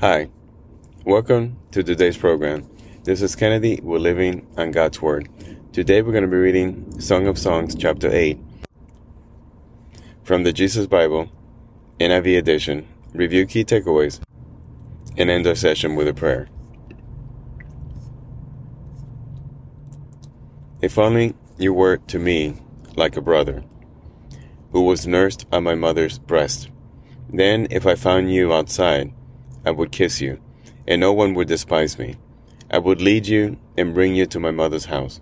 [0.00, 0.30] Hi,
[1.04, 2.70] welcome to today's program.
[3.02, 3.80] This is Kennedy.
[3.82, 5.28] We're living on God's Word.
[5.72, 8.38] Today we're going to be reading Song of Songs, chapter 8,
[10.22, 11.28] from the Jesus Bible,
[11.98, 14.20] NIV edition, review key takeaways,
[15.16, 16.48] and end our session with a prayer.
[20.80, 22.54] If only you were to me
[22.94, 23.64] like a brother,
[24.70, 26.70] who was nursed on my mother's breast.
[27.28, 29.12] Then, if I found you outside,
[29.68, 30.40] I would kiss you,
[30.86, 32.16] and no one would despise me.
[32.70, 35.20] I would lead you and bring you to my mother's house,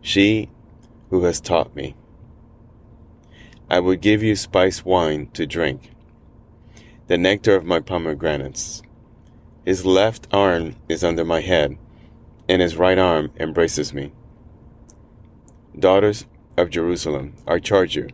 [0.00, 0.48] she
[1.10, 1.94] who has taught me.
[3.68, 5.90] I would give you spice wine to drink,
[7.06, 8.80] the nectar of my pomegranates.
[9.66, 11.76] His left arm is under my head,
[12.48, 14.10] and his right arm embraces me.
[15.78, 16.24] Daughters
[16.56, 18.08] of Jerusalem, I charge you,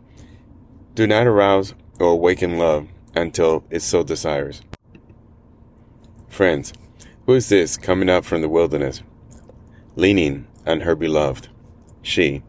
[0.97, 4.61] do not arouse or awaken love until it so desires.
[6.33, 6.73] Friends,
[7.27, 9.03] who is this coming up from the wilderness,
[9.97, 11.49] leaning on her beloved?
[12.01, 12.43] She.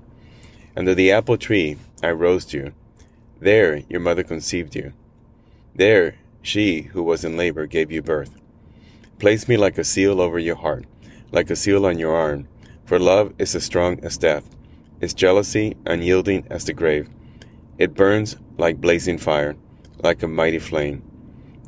[0.78, 2.72] Under the apple tree I rose you.
[3.42, 4.94] There your mother conceived you.
[5.76, 8.34] There she who was in labor gave you birth.
[9.20, 10.86] Place me like a seal over your heart,
[11.34, 12.48] like a seal on your arm,
[12.86, 14.50] for love is as strong as death
[15.02, 17.10] its jealousy unyielding as the grave.
[17.78, 19.58] It burns like blazing fire,
[20.02, 21.04] like a mighty flame.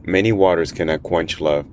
[0.05, 1.65] Many waters cannot quench love,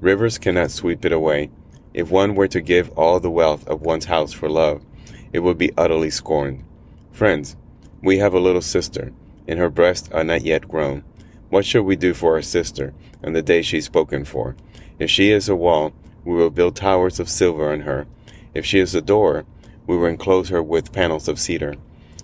[0.00, 1.50] rivers cannot sweep it away.
[1.94, 4.84] If one were to give all the wealth of one's house for love,
[5.32, 6.64] it would be utterly scorned.
[7.12, 7.56] Friends,
[8.02, 9.12] we have a little sister,
[9.46, 11.02] and her breasts are not yet grown.
[11.50, 14.54] What shall we do for our sister on the day she is spoken for?
[14.98, 15.92] If she is a wall,
[16.24, 18.06] we will build towers of silver on her.
[18.54, 19.46] If she is a door,
[19.86, 21.74] we will enclose her with panels of cedar.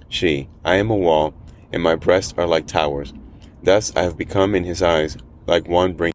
[0.09, 1.34] She, I am a wall,
[1.72, 3.12] and my breasts are like towers.
[3.62, 5.16] Thus I have become in his eyes
[5.47, 6.14] like one bringing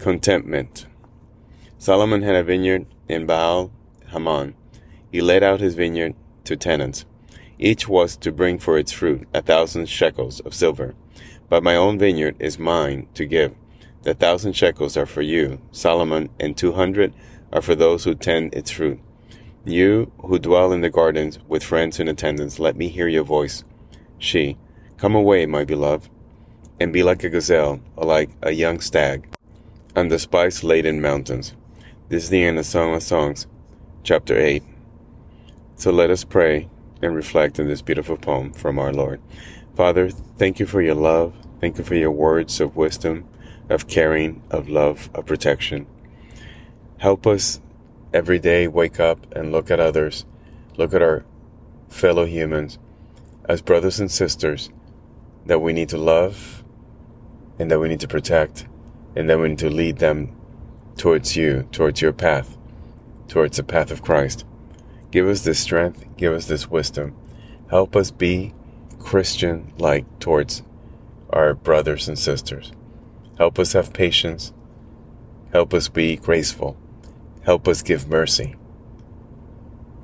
[0.00, 0.86] contentment.
[1.78, 3.70] Solomon had a vineyard in Baal
[4.08, 4.54] Hamon.
[5.12, 6.14] He let out his vineyard
[6.44, 7.04] to tenants.
[7.58, 10.94] Each was to bring for its fruit a thousand shekels of silver.
[11.50, 13.54] But my own vineyard is mine to give.
[14.02, 17.12] The thousand shekels are for you, Solomon, and two hundred
[17.52, 19.00] are for those who tend its fruit.
[19.66, 23.64] You who dwell in the gardens with friends in attendance, let me hear your voice.
[24.18, 24.56] She,
[24.96, 26.10] Come away, my beloved,
[26.78, 29.26] and be like a gazelle or like a young stag
[29.96, 31.54] on the spice laden mountains.
[32.08, 33.46] This is the end of Song of Songs,
[34.02, 34.62] chapter 8.
[35.76, 36.68] So let us pray
[37.02, 39.20] and reflect on this beautiful poem from our Lord.
[39.74, 41.34] Father, thank you for your love.
[41.60, 43.28] Thank you for your words of wisdom,
[43.68, 45.86] of caring, of love, of protection.
[46.98, 47.60] Help us
[48.12, 50.24] every day wake up and look at others,
[50.76, 51.24] look at our
[51.88, 52.78] fellow humans
[53.48, 54.70] as brothers and sisters
[55.46, 56.62] that we need to love
[57.58, 58.66] and that we need to protect
[59.16, 60.36] and then to lead them
[60.96, 62.56] towards you, towards your path,
[63.28, 64.44] towards the path of Christ.
[65.10, 67.16] Give us this strength, give us this wisdom.
[67.68, 68.54] Help us be
[68.98, 70.62] Christian like towards
[71.30, 72.72] our brothers and sisters.
[73.38, 74.52] Help us have patience.
[75.52, 76.76] Help us be graceful.
[77.42, 78.56] Help us give mercy.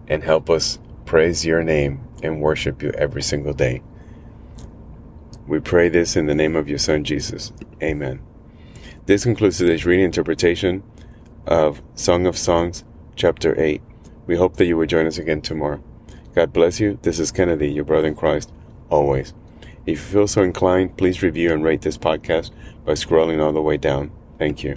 [0.08, 3.82] And help us praise your name and worship you every single day.
[5.46, 7.52] We pray this in the name of your Son, Jesus.
[7.82, 8.20] Amen.
[9.06, 10.82] This concludes today's reading interpretation
[11.46, 12.82] of Song of Songs,
[13.14, 13.80] chapter 8.
[14.26, 15.80] We hope that you will join us again tomorrow.
[16.34, 16.98] God bless you.
[17.02, 18.52] This is Kennedy, your brother in Christ,
[18.90, 19.32] always.
[19.62, 22.50] If you feel so inclined, please review and rate this podcast
[22.84, 24.10] by scrolling all the way down.
[24.40, 24.74] Thank you.